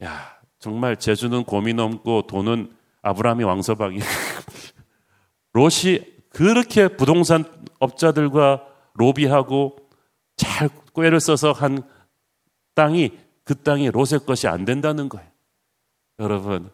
야, 0.05 0.41
정말 0.61 0.97
제주는 0.99 1.45
고민 1.45 1.79
없고 1.79 2.27
돈은 2.27 2.75
아브라함이 3.03 3.45
왕서방이. 3.45 3.99
롯이 5.53 6.01
그렇게 6.31 6.89
부동산 6.89 7.45
업자들과 7.81 8.67
로비하고 8.95 9.77
잘 10.39 10.71
꾀를 10.97 11.21
써서 11.21 11.53
한 11.53 11.87
땅이 12.75 13.11
그 13.45 13.57
땅이 13.57 13.91
롯의 13.91 14.25
것이 14.27 14.49
안 14.49 14.65
된다는 14.65 15.11
거예요. 15.11 15.29
여러분, 16.19 16.71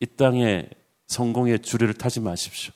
이 0.00 0.06
땅에 0.06 0.68
성공의 1.06 1.60
주리를 1.60 1.92
타지 1.94 2.20
마십시오. 2.20 2.72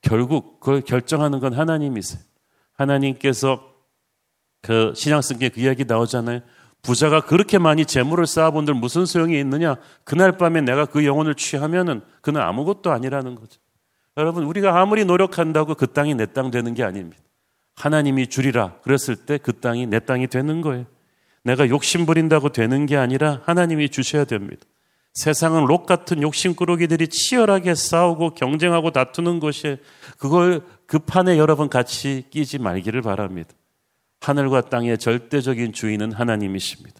결국 0.00 0.60
그걸 0.60 0.80
결정하는 0.82 1.40
건 1.40 1.52
하나님이세요. 1.54 2.22
하나님께서 2.74 3.72
그 4.62 4.92
신앙성경에 4.96 5.50
그 5.50 5.60
이야기 5.60 5.84
나오잖아요. 5.84 6.40
부자가 6.82 7.22
그렇게 7.22 7.58
많이 7.58 7.86
재물을 7.86 8.26
쌓아본들 8.26 8.74
무슨 8.74 9.06
소용이 9.06 9.38
있느냐? 9.40 9.76
그날 10.04 10.36
밤에 10.36 10.60
내가 10.60 10.84
그 10.84 11.06
영혼을 11.06 11.34
취하면은 11.34 12.02
그는 12.20 12.40
아무것도 12.42 12.90
아니라는 12.90 13.34
거죠. 13.34 13.60
여러분, 14.16 14.44
우리가 14.44 14.80
아무리 14.80 15.04
노력한다고 15.04 15.74
그 15.74 15.86
땅이 15.88 16.14
내 16.14 16.26
땅 16.26 16.50
되는 16.50 16.74
게 16.74 16.84
아닙니다. 16.84 17.22
하나님이 17.76 18.28
주리라 18.28 18.74
그랬을 18.82 19.16
때 19.16 19.38
그 19.38 19.58
땅이 19.60 19.86
내 19.86 19.98
땅이 19.98 20.28
되는 20.28 20.60
거예요. 20.60 20.86
내가 21.42 21.68
욕심 21.68 22.06
부린다고 22.06 22.50
되는 22.50 22.86
게 22.86 22.96
아니라 22.96 23.40
하나님이 23.44 23.88
주셔야 23.88 24.24
됩니다. 24.24 24.64
세상은 25.14 25.66
록 25.66 25.86
같은 25.86 26.22
욕심꾸러기들이 26.22 27.06
치열하게 27.06 27.76
싸우고 27.76 28.34
경쟁하고 28.34 28.90
다투는 28.90 29.38
것이 29.38 29.78
그걸 30.18 30.62
그 30.86 30.98
판에 30.98 31.38
여러분 31.38 31.68
같이 31.68 32.24
끼지 32.30 32.58
말기를 32.58 33.00
바랍니다. 33.00 33.50
하늘과 34.20 34.62
땅의 34.70 34.98
절대적인 34.98 35.72
주인은 35.72 36.12
하나님이십니다. 36.12 36.98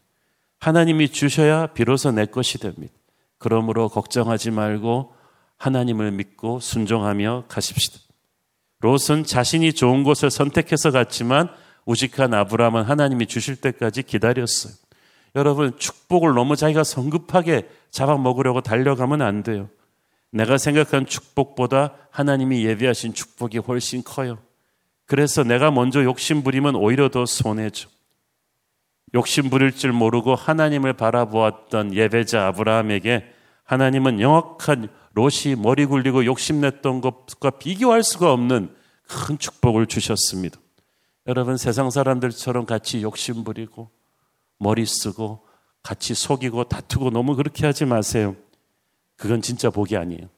하나님이 0.61 1.09
주셔야 1.09 1.67
비로소 1.67 2.13
내 2.13 2.27
것이 2.27 2.59
됩니다. 2.59 2.95
그러므로 3.39 3.89
걱정하지 3.89 4.53
말고 4.53 5.13
하나님을 5.57 6.13
믿고 6.13 6.61
순종하며 6.61 7.45
가십시다. 7.49 7.99
롯은 8.81 9.25
자신이 9.25 9.73
좋은 9.73 10.05
곳을 10.05 10.31
선택해서 10.31 10.91
갔지만 10.91 11.49
우직한 11.85 12.33
아브라함은 12.33 12.85
하나님이 12.85 13.27
주실 13.27 13.57
때까지 13.57 14.03
기다렸어요. 14.05 14.75
여러분 15.37 15.77
축복을 15.79 16.35
너무 16.35 16.57
자기가 16.57 16.85
성급하게 16.85 17.69
잡아먹으려고 17.91 18.61
달려가면 18.61 19.23
안 19.23 19.43
돼요. 19.43 19.69
내가 20.31 20.59
생각한 20.59 21.07
축복보다 21.07 21.95
하나님이 22.11 22.65
예비하신 22.65 23.15
축복이 23.15 23.59
훨씬 23.59 24.03
커요. 24.03 24.39
그래서 25.07 25.45
내가 25.45 25.71
먼저 25.71 26.03
욕심 26.03 26.43
부리면 26.43 26.75
오히려 26.77 27.09
더 27.09 27.27
손해죠. 27.27 27.89
욕심 29.15 29.49
부릴 29.49 29.73
줄 29.73 29.93
모르고 29.93 30.35
하나님을 30.35 30.95
바라보았던 30.95 31.95
예배자 31.95 32.47
아브라함에게 32.49 33.25
하나님은 33.65 34.21
영악한 34.21 34.89
롯이 35.13 35.55
머리 35.57 35.87
굴리고 35.87 36.25
욕심냈던 36.25 37.01
것과 37.01 37.51
비교할 37.51 38.03
수가 38.03 38.33
없는 38.33 38.75
큰 39.07 39.39
축복을 39.39 39.87
주셨습니다. 39.87 40.59
여러분 41.27 41.57
세상 41.57 41.91
사람들처럼 41.91 42.67
같이 42.67 43.03
욕심 43.03 43.45
부리고 43.45 43.91
머리 44.59 44.87
쓰고 44.87 45.47
같이 45.83 46.15
속이고 46.15 46.65
다투고 46.65 47.11
너무 47.11 47.37
그렇게 47.37 47.67
하지 47.67 47.85
마세요. 47.85 48.37
그건 49.17 49.43
진짜 49.43 49.71
복이 49.71 49.97
아니에요. 49.97 50.29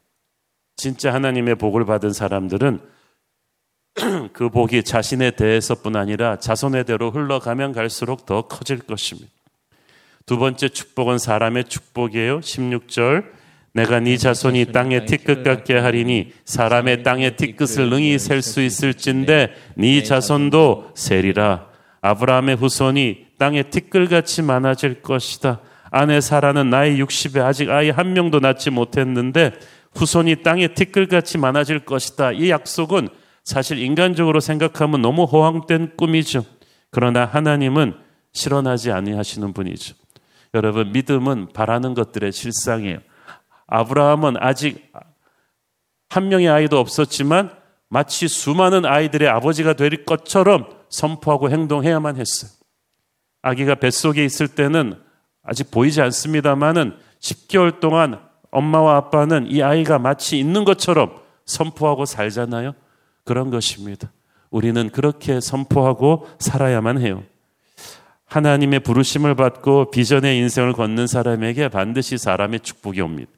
진짜 0.77 1.15
하나님의 1.15 1.55
복을 1.55 1.87
받은 1.87 2.13
사람들은 2.13 2.81
그 4.35 4.51
복이 4.51 4.83
자신에 4.83 5.31
대해서뿐 5.31 5.97
아니라 5.97 6.39
자손의 6.39 6.85
대로 6.85 7.11
흘러가면 7.11 7.73
갈수록 7.73 8.27
더 8.27 8.43
커질 8.43 8.79
것입니다. 8.81 9.33
두 10.27 10.39
번째 10.39 10.69
축복은 10.69 11.19
사람의 11.19 11.65
축복이에요. 11.65 12.41
16절 12.41 13.25
내가 13.73 14.01
네 14.01 14.17
자손이 14.17 14.73
땅의 14.73 15.07
티끌 15.07 15.43
같게 15.43 15.79
하리니 15.79 16.33
사람의 16.45 17.03
땅의 17.03 17.37
티끌을 17.37 17.91
능히 17.91 18.19
셀 18.19 18.43
수 18.43 18.61
있을진데 18.63 19.53
네 19.77 20.03
자손도 20.03 20.93
세리라. 20.95 21.69
아브라함의 22.01 22.57
후손이 22.57 23.26
땅의 23.39 23.71
티끌같이 23.71 24.43
많아질 24.43 25.03
것이다. 25.03 25.61
아내 25.91 26.21
사라는 26.21 26.71
나이 26.71 27.01
60에 27.01 27.43
아직 27.43 27.71
아이 27.71 27.91
한 27.91 28.13
명도 28.13 28.41
낳지 28.41 28.71
못했는데 28.71 29.53
후손이 29.95 30.43
땅의 30.43 30.75
티끌같이 30.75 31.39
많아질 31.39 31.81
것이다. 31.81 32.33
이 32.33 32.51
약속은 32.51 33.09
사실 33.45 33.79
인간적으로 33.79 34.41
생각하면 34.41 35.03
너무 35.03 35.25
호황된 35.25 35.97
꿈이죠. 35.97 36.45
그러나 36.91 37.25
하나님은 37.25 37.95
실현하지 38.33 38.93
아니하시는 38.93 39.53
분이죠. 39.53 39.95
여러분 40.55 40.93
믿음은 40.93 41.49
바라는 41.55 41.95
것들의 41.95 42.33
실상이에요. 42.33 42.99
아브라함은 43.67 44.37
아직 44.39 44.93
한 46.09 46.29
명의 46.29 46.49
아이도 46.49 46.79
없었지만 46.79 47.51
마치 47.89 48.29
수많은 48.29 48.85
아이들의 48.85 49.29
아버지가 49.29 49.75
될 49.75 50.05
것처럼 50.05 50.69
선포하고 50.89 51.51
행동해야만 51.51 52.17
했어요. 52.17 52.51
아기가 53.47 53.77
뱃속에 53.77 54.25
있을 54.25 54.49
때는 54.49 54.95
아직 55.45 55.71
보이지 55.71 56.03
않습니다만은 56.03 56.97
10개월 57.21 57.79
동안 57.79 58.19
엄마와 58.51 58.97
아빠는 58.97 59.47
이 59.49 59.63
아이가 59.63 60.01
마치 60.01 60.37
있는 60.37 60.65
것처럼 60.65 61.13
선포하고 61.45 62.07
살잖아요. 62.07 62.75
그런 63.25 63.51
것입니다. 63.51 64.11
우리는 64.51 64.91
그렇게 64.91 65.41
선포하고 65.41 66.27
살아야만 66.41 67.01
해요. 67.01 67.23
하나님의 68.25 68.81
부르심을 68.81 69.37
받고 69.37 69.93
비전의 69.93 70.39
인생을 70.39 70.73
걷는 70.73 71.07
사람에게 71.07 71.69
반드시 71.69 72.19
사람의 72.19 72.61
축복이 72.61 73.01
옵니다. 73.01 73.31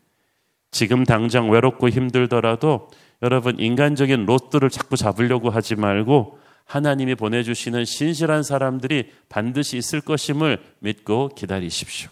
지금 0.71 1.05
당장 1.05 1.51
외롭고 1.51 1.91
힘들더라도 1.91 2.89
여러분 3.23 3.59
인간적인 3.59 4.25
로또를 4.25 4.71
자꾸 4.71 4.97
잡으려고 4.97 5.51
하지 5.51 5.75
말고 5.75 6.39
하나님이 6.69 7.15
보내주시는 7.15 7.87
신실한 7.87 8.43
사람들이 8.43 9.11
반드시 9.31 9.79
있을 9.79 10.03
것임을 10.03 10.59
믿고 10.81 11.31
기다리십시오. 11.31 12.11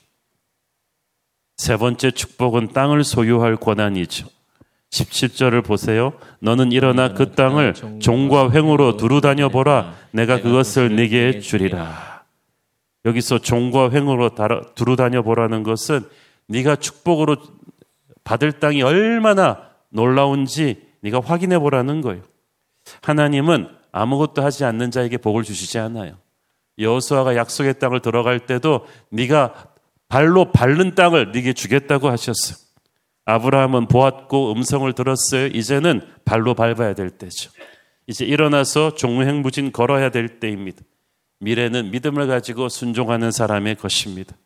세 1.58 1.76
번째 1.76 2.10
축복은 2.10 2.72
땅을 2.72 3.04
소유할 3.04 3.56
권한이죠. 3.56 4.26
17절을 4.90 5.62
보세요. 5.62 6.14
너는 6.40 6.72
일어나 6.72 7.12
그 7.12 7.32
땅을 7.32 7.74
종과 8.00 8.50
횡으로 8.52 8.96
두루 8.96 9.20
다녀 9.20 9.50
보라. 9.50 9.94
내가 10.12 10.40
그것을 10.40 10.96
네게 10.96 11.40
주리라. 11.40 12.24
여기서 13.04 13.40
종과 13.40 13.90
횡으로 13.90 14.30
두루 14.74 14.96
다녀 14.96 15.20
보라는 15.20 15.64
것은 15.64 16.00
네가 16.46 16.76
축복으로 16.76 17.36
받을 18.24 18.52
땅이 18.52 18.82
얼마나 18.82 19.68
놀라운지 19.90 20.82
네가 21.00 21.20
확인해 21.20 21.58
보라는 21.58 22.00
거예요. 22.00 22.22
하나님은 23.02 23.75
아무것도 23.96 24.44
하지 24.44 24.64
않는 24.64 24.90
자에게 24.90 25.16
복을 25.16 25.42
주시지 25.42 25.78
않아요. 25.78 26.18
여호수아가 26.78 27.34
약속의 27.34 27.78
땅을 27.78 28.00
들어갈 28.00 28.40
때도 28.40 28.86
네가 29.08 29.68
발로 30.08 30.52
밟는 30.52 30.94
땅을 30.94 31.32
네게 31.32 31.54
주겠다고 31.54 32.10
하셨어요. 32.10 32.58
아브라함은 33.24 33.88
보았고 33.88 34.52
음성을 34.52 34.92
들었어요. 34.92 35.46
이제는 35.46 36.02
발로 36.26 36.52
밟아야 36.54 36.94
될 36.94 37.08
때죠. 37.08 37.50
이제 38.06 38.26
일어나서 38.26 38.94
종무행무진 38.94 39.72
걸어야 39.72 40.10
될 40.10 40.40
때입니다. 40.40 40.82
미래는 41.40 41.90
믿음을 41.90 42.26
가지고 42.26 42.68
순종하는 42.68 43.32
사람의 43.32 43.76
것입니다. 43.76 44.36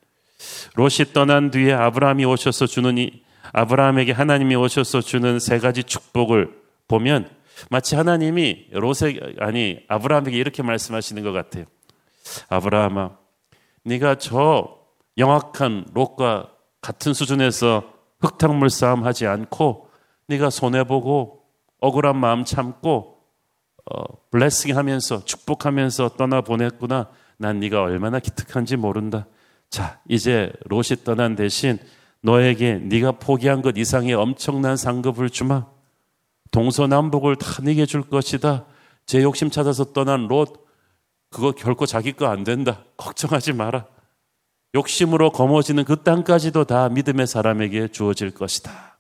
롯이 0.77 1.13
떠난 1.13 1.51
뒤에 1.51 1.73
아브라함이 1.73 2.25
오셔서 2.25 2.67
주는 2.67 2.97
이 2.99 3.23
아브라함에게 3.53 4.13
하나님이 4.13 4.55
오셔서 4.55 5.01
주는 5.01 5.41
세 5.41 5.59
가지 5.59 5.83
축복을 5.83 6.55
보면 6.87 7.40
마치 7.69 7.95
하나님이 7.95 8.69
롯에 8.73 9.19
아니 9.39 9.81
아브라함에게 9.89 10.37
이렇게 10.37 10.63
말씀하시는 10.63 11.23
것 11.23 11.33
같아요. 11.33 11.65
아브라함아, 12.49 13.17
네가 13.85 14.17
저 14.17 14.79
영악한 15.19 15.87
롯과 15.93 16.51
같은 16.81 17.13
수준에서 17.13 17.93
흙탕물 18.21 18.71
싸움 18.71 19.05
하지 19.05 19.27
않고 19.27 19.89
네가 20.29 20.51
손해 20.51 20.85
보고 20.85 21.43
억울한 21.81 22.17
마음 22.17 22.45
참고 22.45 23.21
어, 23.91 24.05
블레싱 24.31 24.77
하면서 24.77 25.25
축복하면서 25.25 26.11
떠나 26.17 26.43
보냈구나. 26.43 27.09
난 27.39 27.59
네가 27.59 27.83
얼마나 27.83 28.21
기특한지 28.21 28.77
모른다. 28.77 29.27
자, 29.71 30.01
이제 30.09 30.53
롯이 30.67 31.05
떠난 31.05 31.35
대신 31.35 31.79
너에게 32.23 32.75
네가 32.75 33.13
포기한 33.13 33.63
것 33.63 33.77
이상의 33.79 34.15
엄청난 34.15 34.77
상급을 34.77 35.31
주마. 35.31 35.67
동서남북을 36.51 37.37
다 37.37 37.63
네게 37.63 37.87
줄 37.87 38.03
것이다. 38.03 38.67
제 39.07 39.23
욕심 39.23 39.51
찾아서 39.51 39.93
떠난 39.93 40.27
롯 40.29 40.67
그거 41.31 41.53
결코 41.53 41.87
자기 41.87 42.13
거 42.13 42.27
안 42.27 42.45
된다. 42.45 42.85
걱정하지 42.97 43.53
마라. 43.53 43.87
욕심으로 44.75 45.31
거머쥐는 45.33 45.85
그 45.85 46.03
땅까지도 46.03 46.65
다 46.65 46.89
믿음의 46.89 47.27
사람에게 47.27 47.89
주어질 47.89 48.31
것이다. 48.33 48.99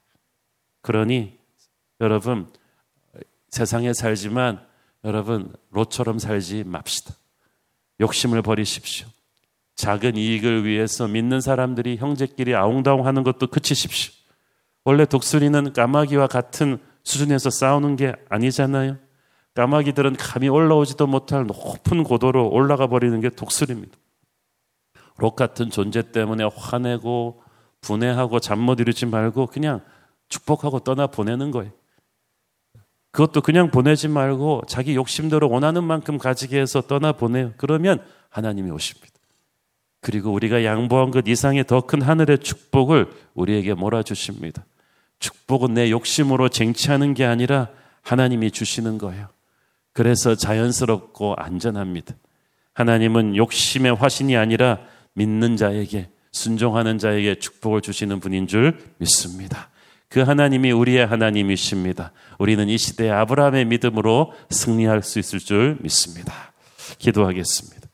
그러니 0.83 1.39
여러분 2.01 2.49
세상에 3.51 3.93
살지만 3.93 4.65
여러분 5.05 5.53
롯처럼 5.71 6.19
살지 6.19 6.65
맙시다. 6.65 7.15
욕심을 8.01 8.43
버리십시오. 8.43 9.07
작은 9.77 10.17
이익을 10.17 10.65
위해서 10.65 11.09
믿는 11.09 11.41
사람들이 11.41 11.97
형제끼리 11.97 12.55
아웅다웅 12.55 13.07
하는 13.07 13.23
것도 13.23 13.47
그치십시오. 13.49 14.13
원래 14.85 15.05
독수리는 15.05 15.73
까마귀와 15.73 16.27
같은 16.27 16.79
수준에서 17.05 17.51
싸우는 17.51 17.97
게 17.97 18.15
아니잖아요. 18.29 18.97
까마귀들은 19.55 20.17
감히 20.17 20.49
올라오지도 20.49 21.07
못할 21.07 21.45
높은 21.45 22.05
고도로 22.05 22.51
올라가 22.51 22.87
버리는 22.87 23.19
게 23.21 23.29
독수리입니다. 23.31 23.97
록 25.17 25.37
같은 25.37 25.71
존재 25.71 26.13
때문에 26.13 26.45
화내고 26.55 27.43
분해하고 27.81 28.41
잠 28.41 28.59
못 28.61 28.81
이루지 28.81 29.07
말고 29.07 29.47
그냥 29.47 29.81
축복하고 30.29 30.81
떠나 30.81 31.07
보내는 31.09 31.51
거예요. 31.51 31.73
그것도 33.13 33.41
그냥 33.41 33.71
보내지 33.71 34.07
말고 34.09 34.63
자기 34.69 34.95
욕심대로 34.95 35.51
원하는 35.51 35.83
만큼 35.83 36.17
가지게 36.17 36.61
해서 36.61 36.81
떠나 36.81 37.13
보내요. 37.13 37.53
그러면 37.57 38.05
하나님이 38.29 38.71
오십니다. 38.71 39.09
그리고 40.01 40.31
우리가 40.33 40.65
양보한 40.65 41.11
것 41.11 41.27
이상의 41.27 41.67
더 41.67 41.81
큰 41.81 42.01
하늘의 42.01 42.39
축복을 42.39 43.11
우리에게 43.35 43.75
몰아주십니다. 43.75 44.65
축복은 45.21 45.75
내 45.75 45.91
욕심으로 45.91 46.49
쟁취하는 46.49 47.15
게 47.15 47.25
아니라 47.25 47.69
하나님이 48.03 48.51
주시는 48.51 48.99
거예요. 48.99 49.29
그래서 49.93 50.35
자연스럽고 50.35 51.35
안전합니다. 51.37 52.15
하나님은 52.75 53.37
욕심의 53.37 53.95
화신이 53.95 54.37
아니라 54.37 54.81
믿는 55.15 55.57
자에게, 55.57 56.09
순종하는 56.33 56.99
자에게 56.99 57.39
축복을 57.39 57.81
주시는 57.81 58.21
분인 58.21 58.47
줄 58.47 58.79
믿습니다. 58.99 59.69
그 60.09 60.21
하나님이 60.21 60.73
우리의 60.73 61.07
하나님이십니다. 61.07 62.13
우리는 62.39 62.69
이 62.69 62.79
시대의 62.79 63.13
아브라함의 63.13 63.67
믿음으로 63.67 64.33
승리할 64.51 65.03
수 65.03 65.19
있을 65.19 65.39
줄 65.39 65.77
믿습니다. 65.81 66.53
기도하겠습니다. 66.99 67.89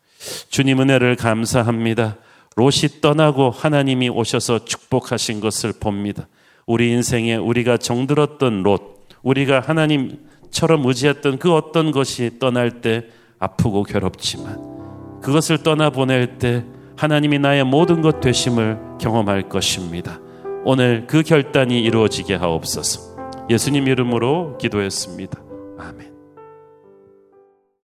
주님 0.48 0.80
은혜를 0.80 1.16
감사합니다. 1.16 2.16
롯이 2.56 3.00
떠나고 3.02 3.50
하나님이 3.50 4.08
오셔서 4.08 4.64
축복하신 4.64 5.40
것을 5.40 5.74
봅니다. 5.78 6.26
우리 6.66 6.90
인생에 6.90 7.36
우리가 7.36 7.76
정들었던 7.76 8.64
롯, 8.64 9.06
우리가 9.22 9.60
하나님처럼 9.60 10.84
의지했던 10.84 11.38
그 11.38 11.54
어떤 11.54 11.92
것이 11.92 12.38
떠날 12.40 12.80
때 12.80 13.06
아프고 13.38 13.84
괴롭지만 13.84 15.20
그것을 15.20 15.62
떠나보낼 15.62 16.38
때 16.38 16.64
하나님이 16.96 17.38
나의 17.38 17.64
모든 17.64 18.02
것 18.02 18.20
되심을 18.20 18.78
경험할 19.00 19.48
것입니다. 19.48 20.18
오늘 20.64 21.06
그 21.06 21.22
결단이 21.22 21.80
이루어지게 21.82 22.34
하옵소서. 22.34 23.46
예수님 23.48 23.86
이름으로 23.86 24.58
기도했습니다. 24.58 25.38
아멘. 25.78 26.15